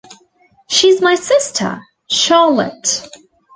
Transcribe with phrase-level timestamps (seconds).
[0.67, 3.07] She's my sister, Charlotte.